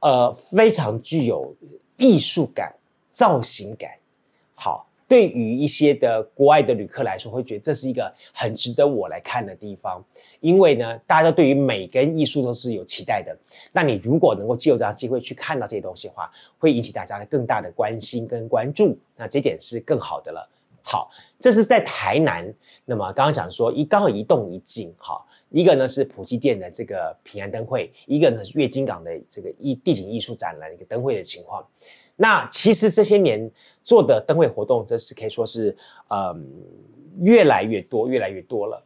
[0.00, 1.54] 呃，非常具有
[1.96, 2.74] 艺术感、
[3.08, 3.88] 造型感。
[4.56, 10.04] 好，对于一些的国外的旅客来说，会觉得这是一个很值得我来看的地方，
[10.40, 13.36] 因为呢，大家对于美跟艺术都是有期待的。
[13.72, 20.48] 那你如果能够借由这样机会去看到这些东西的话，会引起大家的更大的关心跟关注，那这点是更好的了。
[20.82, 22.52] 好，这是在台南。
[22.84, 31.64] 那么刚刚讲说一刚好一动一静，哈，一个呢是普吉殿的这个平安灯会，一个呢是月津港的这个艺地景艺术展览一个灯会的情况。
[32.16, 33.50] 那其实这些年
[33.84, 35.76] 做的灯会活动，真是可以说是
[36.08, 36.46] 嗯
[37.20, 38.82] 越来越多，越来越多了。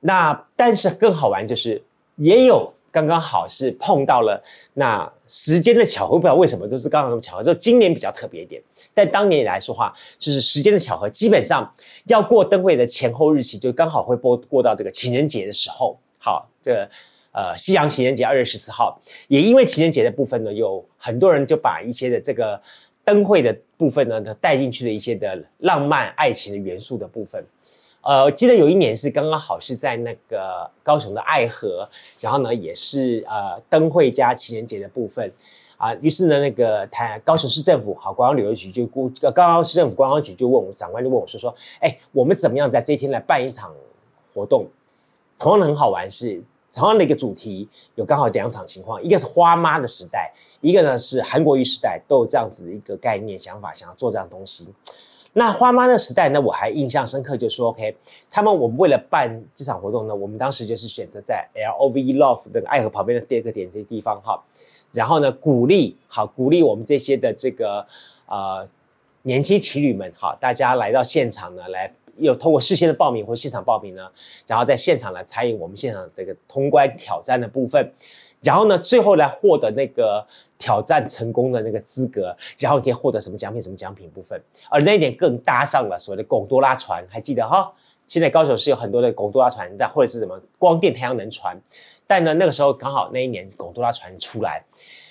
[0.00, 1.82] 那但是更好玩就是
[2.16, 2.72] 也有。
[2.94, 7.42] 刚刚好是碰到了那时间的巧合，不知道为什么都是刚好那么巧合。
[7.42, 15.98] 就今年比较特别一点，但当年来说话，就是时间的巧合，基本上要过灯会的前后日期，就刚好会播过到这个情人节的时候。
[16.18, 16.86] 好，这
[17.32, 22.60] 呃，西洋情人节二月十四号，也因为情人节的部分呢，有很多人就把一些的这个
[23.04, 27.44] 灯会的部分呢，带进去了一些的浪漫爱情的元素的部分。
[28.02, 31.88] 呃，记得有一年是刚刚好是在那个高雄的爱河，
[32.20, 35.32] 然后呢也是呃灯会加情人节的部分
[35.76, 43.72] 啊，于是呢那个台高雄市政府好观光旅游局就估，高雄市政府观光局就问我长官就问我说说，哎，我们怎么样在这一天来办一场
[44.34, 44.66] 活动？
[45.38, 46.42] 同样的很好玩是
[46.72, 54.68] 同样的一个主题，有刚好两场情况，一个是花妈的时代，一个呢是韩国瑜时代，都有这样子的一个概念想法，想要做这样东西。
[55.34, 57.96] 那花妈的时代呢，我还印象深刻，就说 OK，
[58.30, 64.42] 他们我们为了办这场活动呢，我们当时就是选择在 L O V Love 那个爱河旁边的第二个点的地方哈，
[64.92, 67.86] 然后呢鼓励好鼓励我们这些的这个
[68.26, 68.68] 呃
[69.22, 74.10] 年轻情侣们哈，大家来到现场呢，来又通过事先的报名或现场报名呢，
[74.46, 77.92] 然后在现场来参与我们现场这个通关挑战的部分。
[78.42, 80.26] 然后呢，最后来获得那个
[80.58, 83.62] 挑战成功的那个资格，然后你可以获得什么奖品？
[83.62, 84.42] 什么奖品部分？
[84.68, 87.72] 而那一点更搭上了所谓的贡多拉船，还记得哈？
[88.08, 91.56] 现在高雄是有很多的贡多拉船，但或者是什么光电太阳能船，
[92.04, 94.64] 但呢，那个时候刚好那一年贡多拉船出来。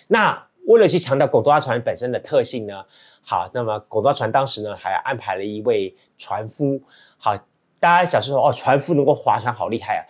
[0.10, 2.84] 那为了去强调贡多拉船本身的特性呢，
[3.22, 6.82] 好，那么贡多拉船当时呢还安排了一位船夫，
[7.18, 7.36] 好，
[7.80, 10.02] 大家小时候哦，船夫能够划船好厉害啊！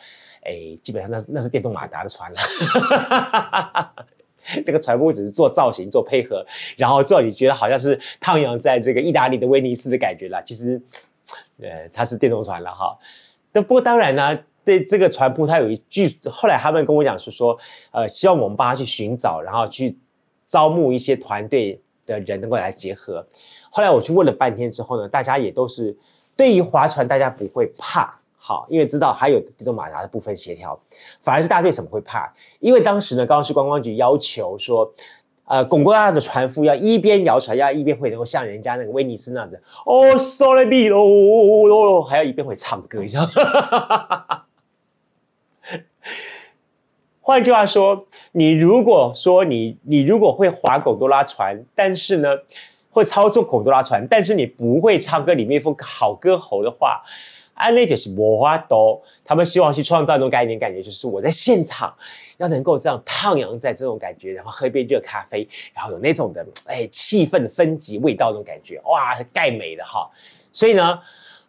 [0.43, 3.93] 哎，基本上那是那是电动马达的船了，
[4.65, 6.43] 这个船夫只是做造型、做配合，
[6.75, 10.41] 然后做你觉得好像是徜徉在这个意大利的威尼斯的感觉啦。
[10.41, 10.81] 其实，
[11.61, 12.97] 呃，它是电动船了哈。
[13.53, 14.35] 那不过当然呢，
[14.65, 17.55] 对这个船夫他有一句，后来他们跟我讲是说，
[17.91, 19.95] 呃，希望我们帮他去寻找，然后去
[20.51, 23.25] 招募一些团队的人能够来结合。
[23.71, 25.95] 后来我去问了半天之后呢，大家也都是
[26.35, 28.13] 对于划船，大家不会怕。
[28.37, 30.77] 好，因为知道还有电动马达的部分协调，
[31.21, 32.33] 反而是大家对什么会怕？
[32.59, 34.91] 因为当时呢，高雄市观光局要求说，
[35.45, 44.41] 呃，贡多拉的船夫要一边摇船，要一边会能够像人家那个威尼斯那样子，哦，Sole Mio，还要一边会唱歌，你知道吗？
[47.21, 52.29] 换句话说，你如果说你你如果会划贡多拉船，但是呢，
[52.89, 57.03] 会操纵贡多拉船，但是你不会唱歌，里面一副好歌喉的话。
[57.53, 61.93] 安利就是魔花豆，他们希望去创造那种概念，感觉就是我在现场
[62.37, 70.09] 要能够这样徜徉在这种感觉，然后喝一杯热咖啡，然后有那种的哎气氛的分级味道那种感觉，哇，盖美的哈。
[70.51, 70.99] 所以呢，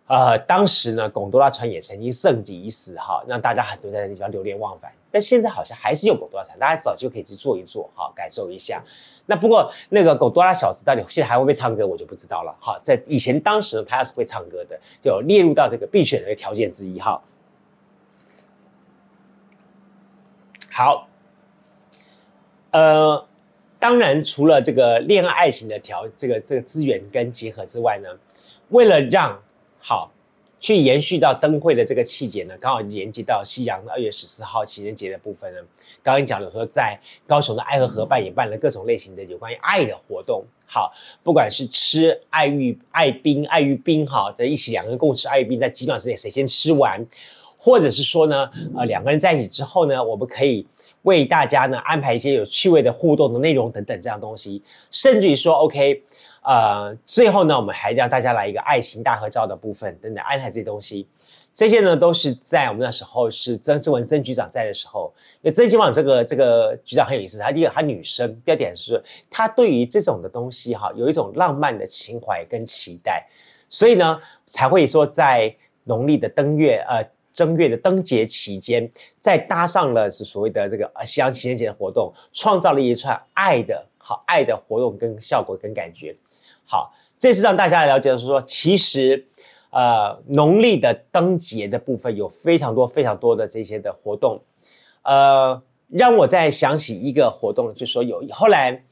[0.07, 4.93] 呃，当时呢，贡多拉船也曾经盛极一时哈，让大家很多在那地方流连忘返。
[5.13, 8.83] 但现在好像还是有狗多拉船，大家早就可以去做一做哈，感受一下。
[9.27, 12.57] 那不过那个狗多拉小子到底现在还会不会唱歌，我就不知道了。
[12.59, 16.99] 哈，在以前当时呢，他是会唱歌的，就列入到这个必选的条件之一。
[16.99, 17.23] 哈，
[20.71, 21.07] 好，
[22.71, 23.27] 呃，
[23.79, 28.09] 当然除了这个恋爱爱情的条这个这个资源跟结合之外呢，
[28.71, 29.43] 为了让
[29.79, 30.11] 好。
[30.63, 35.59] 去延续到灯会的这个气节呢，刚好连接到西洋的二月十四号情人节的部分呢。
[36.05, 36.97] 刚刚讲了说，在
[37.27, 40.45] 高雄的爱河河畔也办了各种类型的有关于爱的活动。
[40.69, 40.93] 好，
[41.25, 47.05] 不管是吃爱玉爱冰爱玉冰，哈，在一起两个人共吃爱玉冰，在几秒之内谁先吃完，
[47.57, 50.65] 或者是说呢，呃，两个人在一起之后呢，我们可以
[51.03, 56.05] 为大家呢安排一些有趣味的互动的内容等等这样东西，甚至于说，OK。
[56.43, 61.07] 呃，最后呢，我们还让大家来一个爱情大合照的部分，等等安排这些东西，
[61.55, 69.01] 这些呢都是在我们那时候是曾志文曾局长在的时候，因为曾经网这个这个局长很有意思，他第一个他女生，第二点是
[69.31, 73.25] 他对于这种的东西哈有一种浪漫的情怀跟期待，
[73.69, 86.17] 所以呢才会说在农历的登月呃正月的灯节期间，再搭上了是所谓的这个西洋情人节的活动，创造了一串爱的好爱的活动跟效果跟感觉。
[86.65, 89.27] 好，这是让大家来了解的是说，其实，
[89.71, 94.41] 呃，农历的灯节的部分有非常多、非常多的这些的活动。
[95.03, 98.85] 呃，让我再想起一个活动，就是说有后来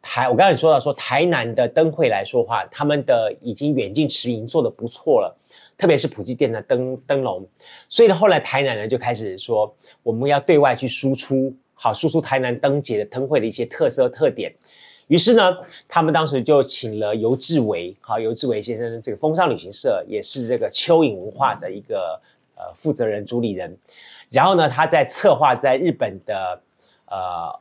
[0.00, 5.36] 台，我刚才说到说台南的灯会来说话，他们的已经远近驰名做得不错了，
[5.76, 7.46] 特别是普济殿的灯灯笼。
[7.88, 14.54] 所以呢，后来台南呢就开始说，我们要对外去输出，好，输出台南灯节的灯会的一些特色特点。
[15.08, 22.20] 于是呢，他们当时就请了游志维，好，游志维先生，这个风尚旅行社也是这个蚯蚓文化的一个
[22.56, 23.76] 呃负责人、主理人。
[24.30, 26.60] 然后呢，他在策划在日本的
[27.04, 27.54] 呃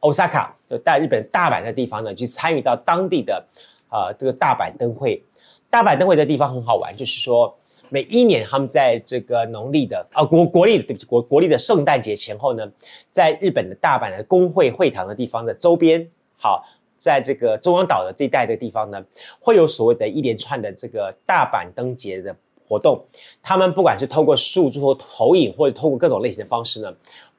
[0.00, 3.42] Osaka，就在日本大阪的地方呢，去参与到当地的
[3.88, 5.24] 呃这个大阪灯会。
[5.70, 7.56] 大阪灯会的地方很好玩，就是说
[7.88, 12.70] 每一年他们在这个农历的啊、国国历的对不起国国历的圣诞节前后呢，
[13.10, 16.06] 在日本的大阪的工会会堂的地方的周边。
[16.44, 16.62] 好，
[16.98, 19.02] 在这个中央岛的这一带的地方呢，
[19.40, 22.36] 会有所谓的一连串的这个大阪灯节的
[22.68, 23.02] 活动。
[23.42, 26.94] 他们不管是透过树做投影，或者透过各种类型的方式呢，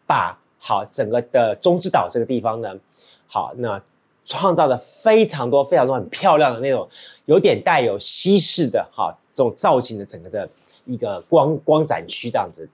[0.07, 2.75] 把好整个的中之岛这个地方呢，
[3.27, 3.79] 好，那
[4.25, 6.89] 创造了非常多非常多很漂亮的那种，
[7.25, 10.49] 有点带有西式的哈这种造型的整个的
[10.85, 12.67] 一个光光展区这样子。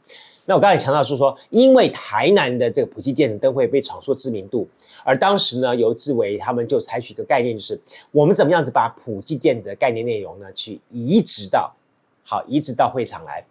[0.45, 4.67] 那我刚才强调是说，因为台南的这个普济殿的灯会被闯出知名度，
[5.03, 7.79] 而当时呢，游志伟他们就采取一个概念，就是
[8.11, 11.71] 我们怎么样子把普济殿的概念内容呢，去移植到
[12.23, 13.45] 好移植到会场来。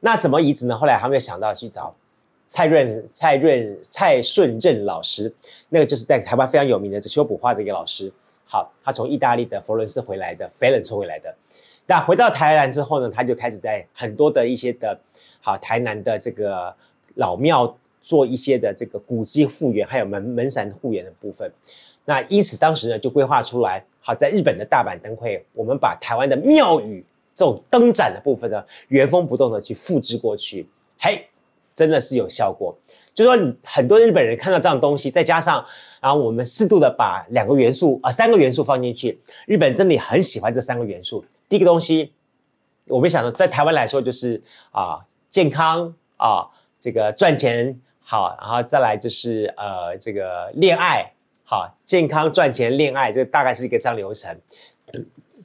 [0.00, 0.76] 那怎么移植呢？
[0.76, 1.94] 后来他们就想到去找
[2.46, 5.34] 蔡润蔡润蔡顺任老师，
[5.70, 8.12] 那个就是在台湾非常有名的这修补画的一个老师。
[8.44, 11.34] 好，他从意大利的佛伦斯回来的，翡冷翠回来的。
[11.86, 15.00] 那回到台南之后呢，他就开始在很多的一些的。
[15.44, 16.74] 好，台南的这个
[17.16, 21.52] 老庙做一些的这个古迹复原，还有门门神复原的部分。
[22.06, 27.04] 那因此当时呢就规划出来，好，在日本的大阪灯会，我们把台湾的庙宇
[27.34, 30.66] 这种灯展的部分呢原封不动的去复制过去，
[30.98, 31.26] 嘿，
[31.74, 32.74] 真的是有效果。
[33.12, 35.62] 就说很多日本人看到这样东西，再加上
[36.00, 41.22] 然后我们适度的把两个元素啊三个元素放进去，日本真的很喜欢这三个元素。
[41.50, 42.14] 第一个东西，
[42.86, 45.04] 我们想说在台湾来说就是啊。
[45.34, 46.46] 健康啊，
[46.78, 54.40] 这个赚钱好，然后再来就是呃，这个恋爱好，健康赚钱恋爱，这大概是一个这样流程。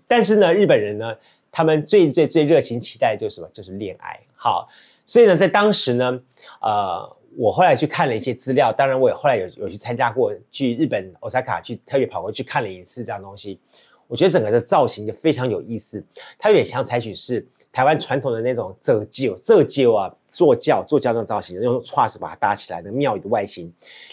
[0.08, 1.18] 但是呢，日本人呢，
[1.52, 3.50] 他们最最最热情期待的就是什么？
[3.52, 4.20] 就是恋爱。
[4.36, 4.70] 好，
[5.08, 6.22] 所以呢，在当时呢，
[6.62, 13.60] 呃，我后来去看了一些资料，当然我也后来有有去参加过，去日本奥萨卡去特别跑过去看了一次这样东西。
[14.06, 16.06] 我觉得整个的造型就非常有意思，
[16.38, 17.44] 它有点像采取是。
[17.72, 23.72] 台湾传统的那种折旧折旧啊，坐轿坐轿那种造型，用 cross 把它搭起来的庙宇的外形，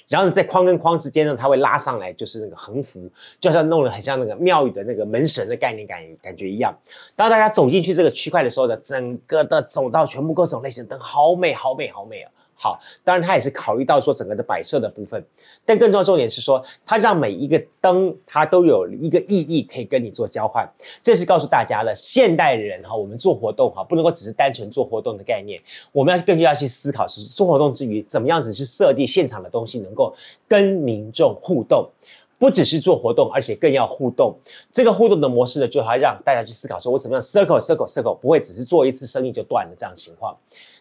[0.09, 6.77] 然后呢，在框跟框之间呢，它会拉上来，就是那个横幅，就像弄得很像那个庙宇的那个门神的概念感感觉一样。
[7.15, 12.31] 当大家走进去这个区块的时候呢，整个的走道全部各种类型灯，好美，好美，好美啊！
[12.59, 15.23] 好，当然它也是考虑到说整个的摆设的部分，
[15.67, 20.67] 但更重要重点是说，它让每一个灯它都有一个意义可以跟你做交换。
[21.03, 25.61] 这是告诉大家了，现代人哈，我们做活动哈，不能够只是单纯做活动的概念，
[25.93, 30.17] 我们要更加要去思考是做活动之余，怎么样子去设计现场的东西能够
[30.49, 31.91] 跟民众互动，
[32.39, 34.35] 不只是做活动，而且更要互动。
[34.73, 40.35] 这个互动的模式呢，就还让大家去思考说，我怎么样 circle circle circle，不会只是做一次生意就断了这样情况。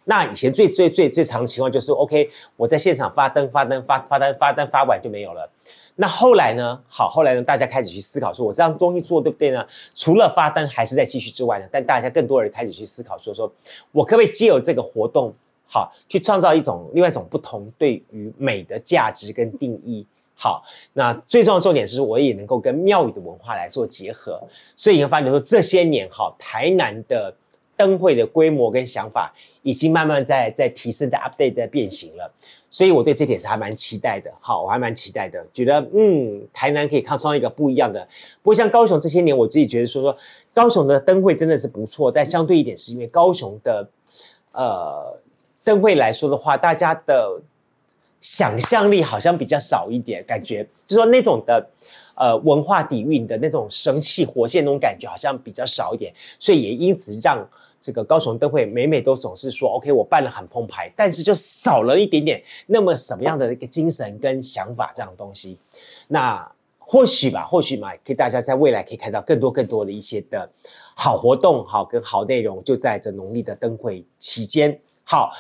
[0.06, 5.50] 那以前最最最最常的情况就是，OK，我在现场发灯发灯发发灯发灯发完就没有了。
[5.98, 6.80] 那后来呢？
[6.88, 7.42] 好，后来呢？
[7.42, 9.66] 大家开始去思考说，我这样东西做对不对呢？
[9.96, 11.66] 除了发灯还是在继续之外呢？
[11.72, 13.52] 但大家更多人开始去思考说，说
[13.92, 15.34] 我可不可以借由这个活动，
[15.66, 24.40] 好，去创造一种另外一种不同对于美的价值跟定义，好，那最重要的重点是，我也能够跟庙宇的文化来做结合，
[24.76, 27.34] 所以你会发现说，这些年哈，台南的
[27.76, 32.32] 灯会的规模跟想法已经慢慢在在提升，在 update，在变形了。
[32.70, 34.32] 所以我对这点是还蛮期待的。
[34.40, 38.08] 好，我还蛮期待的，觉得嗯，台南可以创一个不一样的。
[38.42, 40.18] 不过像高雄这些年，我自己觉得说说，
[40.54, 43.90] 高雄的灯会真的是不错，但相对一点是因为高雄的
[44.52, 45.20] 呃
[45.64, 47.42] 灯会来说的话，大家的。
[48.22, 51.70] 想象力好像比较少一点，感觉就是说那种的，
[52.16, 57.48] 呃，文化底蕴的那种生气活现那种感觉好像比较少一点，所以也因此让
[57.80, 65.58] 这个高雄灯会每每都总是说，OK，我办了很澎湃，但是就少了一点点那么什么样的一个精神跟想法这样东西。
[66.08, 70.50] 那或许吧，或许嘛，可以大家在未来可以看到更多更多的一些的
[70.96, 75.32] 好活动，好跟好内容，就在这农历的灯会期间，好。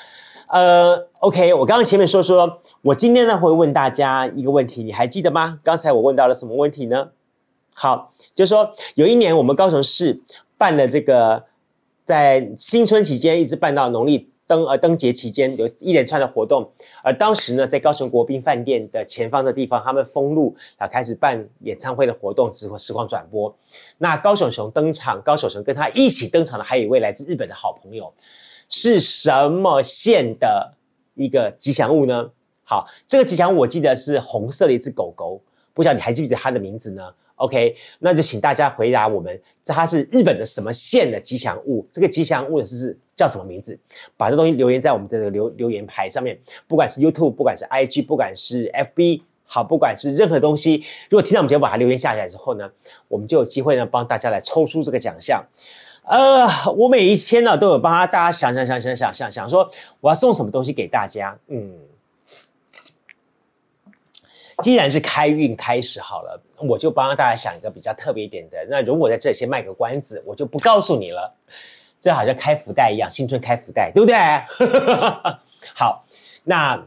[0.47, 5.59] 呃，OK，我刚刚前面说说，我今天呢会问大家一个问题，你还记得吗？
[5.63, 7.09] 刚才我问到了什么问题呢？
[7.73, 10.21] 好，就是说有一年我们高雄市
[10.57, 11.45] 办了这个，
[12.05, 16.71] 在新春期间一直办到农历灯呃灯节期间，有一连串的活动。
[17.01, 23.53] 而当时呢，在高雄国宾饭店的前方的地方，他们封路啊，开始办演唱会的活动，直播实况转播。
[23.97, 28.13] 那高雄熊登场，高雄熊跟他一起登场的还有一位来自日本的好朋友。
[28.70, 30.74] 是什么县的
[31.13, 32.32] 一个吉祥物呢？
[32.63, 35.39] 好，这个吉祥物我记得是红色的一只狗狗，
[35.74, 41.86] 不知道你还记不记得它的名字呢？OK，那就请大家回答我们，这它是日本的什么县的吉祥物？
[41.93, 43.78] 这个吉祥物是叫什么名字？
[44.18, 52.72] 把这东西留言在我们的留留言牌上面，不管是 YouTube，不管是 IG，不管是 FB，好，不管是任何东西，如果听到我们节目把它留言下来之后呢，
[53.09, 55.45] 我们就有机会呢帮大家来抽出这个奖项。
[56.05, 59.67] 呃，我每一天呢都有帮他大家想想想想想想想说
[60.01, 61.35] 我要送什么东西给大家。
[61.47, 61.79] 嗯，
[64.61, 66.39] 既然是开运开始好了，
[66.69, 68.67] 我就帮大家想一个比较特别一点的。
[68.69, 71.33] 那如果在这里先卖个关子，我就不告诉你了。
[71.99, 74.15] 这好像开福袋一样，新春开福袋，对不对？
[75.73, 76.05] 好，
[76.43, 76.85] 那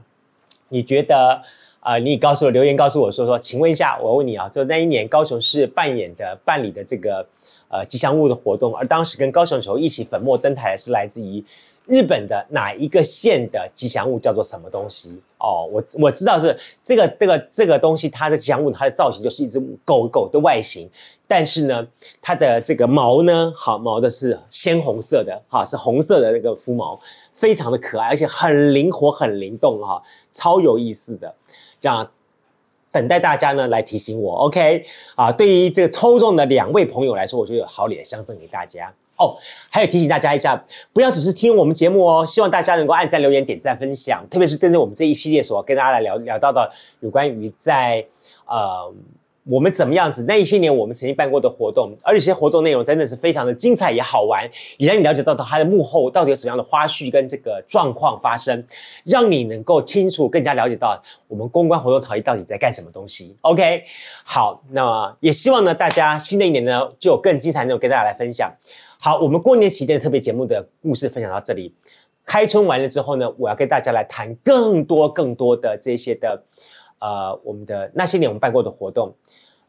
[0.68, 1.42] 你觉得
[1.80, 1.98] 啊、呃？
[1.98, 7.26] 你告诉我留言告诉我说说，请问一下，我问你啊，就那一年高雄市扮演的办理的这个。
[7.70, 11.44] 呃，吉祥物的活动，而当时跟高雄球一起粉墨登台的是来自于
[11.86, 15.20] 日本的哪一个县的吉祥物，叫做什么东西？
[15.38, 20.88] 哦，我我知道是这个这个这个东西，它的吉祥物它的造型就是一只狗狗的外形，
[21.26, 21.86] 但是呢，
[22.20, 26.98] 它的这个毛呢，好毛的是鲜红色的，哈，是红色的那个肤毛，
[27.34, 30.02] 非常的可爱，而且很灵活，很灵动，哈，
[30.32, 31.34] 超有意思的，
[31.80, 32.10] 让。
[32.98, 34.84] 等待大家呢来提醒我，OK
[35.14, 35.30] 啊？
[35.30, 39.36] 对于这个抽中的两位朋友来说，我就有好礼相赠给大家哦。
[39.70, 48.04] 还有提醒大家一下，不要只是听我们节目哦，希望大家能够按赞、留言、点赞、分享，特别是针对我们这一系列所跟大家来聊聊到的有关于在
[48.46, 48.92] 呃。
[49.50, 50.24] 我们怎么样子？
[50.24, 54.46] 那一些年我们曾经办过的活动，而且这些活动内容真的是非常的精彩也好玩，
[54.76, 58.62] 也让你了解到它的幕后到底有什么样的花絮跟这个状况发生，
[59.04, 63.34] 让你能够清楚更加了解到我们公关活动产业到底在干什么东西。
[63.40, 63.84] OK，
[64.22, 68.52] 好，那也希望呢大家新的一年呢就有更精彩内容跟大家来分享。
[69.00, 71.74] 好，我们过年期间的特别节目的故事分享到这里，
[72.26, 76.42] 开春完了之后呢，我要跟大家来谈更多更多的这些的。
[77.00, 79.14] 呃，我们的那些年我们办过的活动，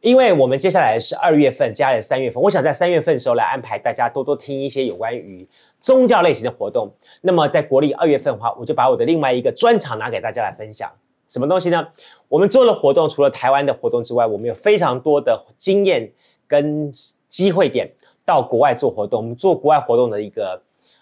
[0.02, 5.48] 因为我们接下来是二月份，接下来三月份，我想在三月份的时候来安排大家多多听一些有关于
[5.80, 6.94] 宗教类型的活动。
[7.22, 10.90] 那么在国历二月份的话，我就把我的另外一个专场拿给大家来分享。
[11.28, 11.88] 什么东西呢？
[12.28, 16.12] 我们做了活动，除了台湾的活动之外，我们有非常多的经验
[16.48, 16.92] 跟
[17.28, 17.92] 机会点
[18.26, 19.22] 到国外做活动。
[19.22, 20.62] 我们做国外活动的一个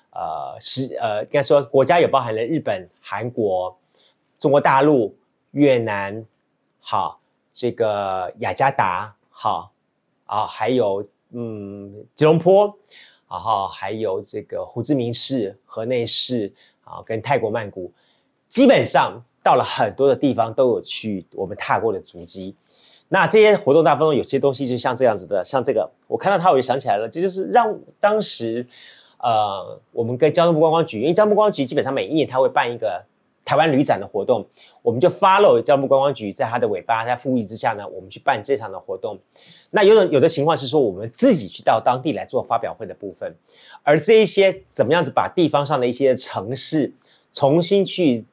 [0.10, 3.78] 呃是呃，应该说国家也包含了日本、韩国、
[4.40, 5.16] 中国大陆。
[5.52, 6.24] 越南，
[6.82, 7.20] 好，
[7.60, 9.72] 这个雅加达，好
[10.28, 12.72] 啊，还有嗯吉隆坡，
[13.28, 16.54] 然后还有这个胡志明市、河内市
[16.84, 17.92] 啊，跟泰国曼谷，
[18.48, 22.56] 基本上到了很多的地方都有去我们踏过的足迹。
[23.10, 28.64] 那这些活动当中有些东西就像这样子的，像这个，我看到它我就想起来了，这就是让当时
[29.18, 33.04] 呃我们跟交通部观光局，因为交通部观光局基本上每一年他会办一个。
[33.48, 34.46] 台湾旅展的活动，
[34.82, 39.18] 我们就 follow 交通观光局，在他的尾巴，在复议之下呢，我们去办这场的活动。
[39.70, 43.34] 那有种有的情况是说，我们自己去到当地来做发表会的部分，
[43.84, 46.92] 而这一些怎么样子把地方上的一些城市
[47.32, 48.26] 重新去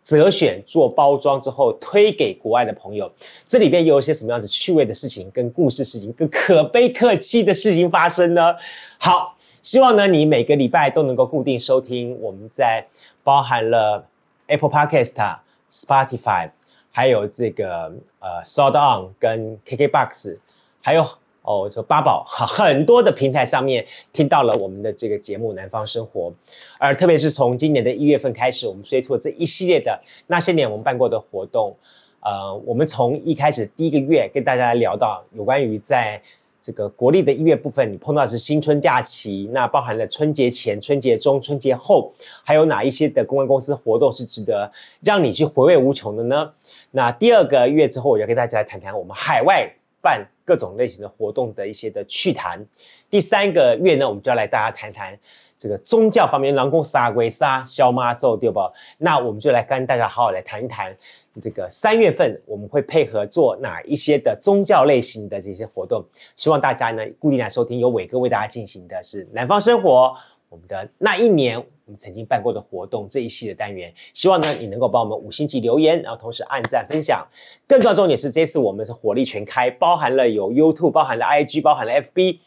[0.00, 3.10] 择选做包装之后推给国外的朋友，
[3.44, 8.54] 这里边有一些什么样子趣味的事情、跟故事事情、跟可悲可泣的事情发生呢？
[8.98, 9.34] 好，
[9.64, 12.86] 希望呢你每个礼拜都能够固定收听我们在
[13.24, 14.06] 包含了。
[14.48, 15.38] Apple Podcast、
[15.70, 16.50] Spotify，
[16.90, 20.38] 还有这个呃 SoundOn 跟 KKBOX，
[20.82, 21.06] 还有
[21.42, 26.30] 哦这八宝，很多的平台上面听到了我们的这个节目《南方生活》，
[26.78, 31.76] 而特别是从今年的一月份开始，我们推出了这一系列的那些年我们办过的活动，
[32.20, 36.20] 呃，我们从一开始第一个月跟大家聊到有关于在。
[36.68, 42.12] 这个国立的一月部分，你碰到的是新春假期，那包含了春节前、春节中、春节后，
[42.44, 46.52] 还有哪一些的公关公司活动是值得让你去回味无穷的呢？
[46.90, 49.66] 那第二个月之后，我要跟大家来谈谈我们海外
[50.02, 52.62] 办各种类型的活动的一些的趣谈。
[53.08, 55.18] 第三个月呢，我们就要来大家谈谈
[55.58, 58.60] 这个宗教方面，狼公杀鬼杀消妈咒对不？
[58.98, 60.94] 那我们就来跟大家好好来谈一谈。
[61.40, 66.04] 这个三月份我们会配合做哪一些的宗教类型的这些活动？
[66.36, 70.14] 希望大家呢固定来收听，由伟哥为大家进行的是南方生活，
[70.48, 73.92] 我们的那一年我们曾经办过的活动这一系列单元。
[74.12, 77.26] 希望呢你能够帮我们五星级留言，然后同时按赞分享。
[77.66, 82.38] 更重要重点是这次我们是火力全开，包含了有 YouTube，包含了 IG，包含了 FB。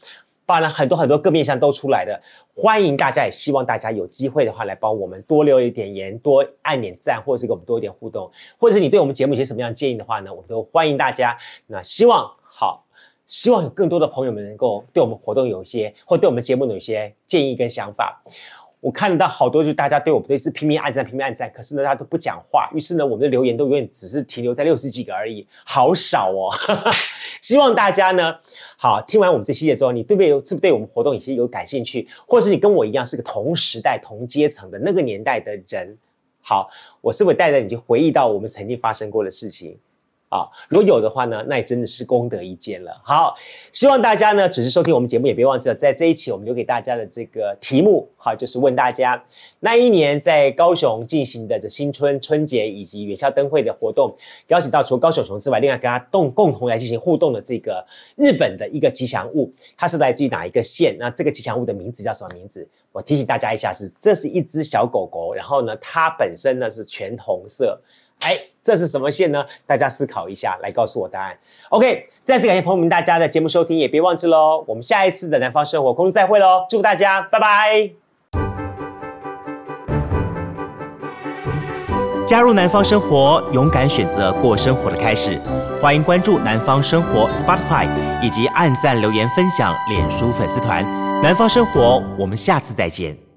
[0.51, 2.21] 包含了很多很多各面向都出来的，
[2.53, 8.29] 欢迎大家，也希望大家有机会的话来帮我们多留一点言，多按点赞，或者是给我们多一点互动，
[8.59, 11.37] 或者是你对我们节目有些什么样的建议的话呢，我们都欢迎大家。
[11.67, 12.85] 那希望好，
[13.25, 18.21] 希望有更多的朋友们能够对我们活动有一些，或对我们节目有一些建议跟想法。
[18.81, 22.69] 我看得到好多，就大家对我们这次拼命按赞，拼命按赞，可是呢，大家都不讲话。
[22.73, 26.49] 于是呢，我们的留言都永远只是停留在六十几个而已，好少哦。
[27.41, 28.37] 希望大家呢，
[28.77, 30.29] 好，听完我们这系列之后，你对不对？
[30.45, 35.97] 是不对我们活动有些有感兴趣，或者是你跟我一样是个同时代、同阶层的那个年代的人？
[36.41, 36.69] 好，
[37.01, 39.77] 我是不是带着你去回忆到我们曾经发生过的事情？
[40.31, 43.01] 啊，如果有的话呢，那也真的是功德一件了。
[43.03, 43.35] 好，
[43.73, 49.21] 希望大家呢准时收听我们节目，也别忘记了在这一期我们留给大家的这个题目，好，就是问大家
[49.59, 54.15] 那一年在高雄进行的这新春春节以及元宵灯会的活动，
[54.47, 60.95] 邀请到除高雄熊之外，另外跟他动共同来进行互动的这个日本的一个吉祥物，它是来自于哪一个县？
[60.97, 62.65] 那这个吉祥物的名字叫什么名字？
[62.93, 67.81] 我提醒大家一下是，是这是一只小狗狗，然后呢，它本身呢是全红色。
[68.21, 69.45] 哎，这是什么线呢？
[69.65, 71.37] 大家思考一下，来告诉我答案。
[71.69, 77.91] OK，再次感谢朋友们大家的节目收听，也别忘记喽，我们下一次的南方生活空中再会喽，祝大家拜拜。
[82.27, 85.37] 加入南方生活，勇敢选择过生活的开始。
[85.81, 87.89] 欢迎关注南方生活 Spotify，
[88.21, 90.83] 以及按赞、留言、分享脸书粉丝团。
[91.21, 93.30] 南方生活，我们下次再见。